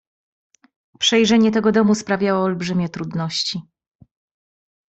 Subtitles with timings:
[0.99, 3.61] "Przejrzenie tego domu sprawiało olbrzymie trudności."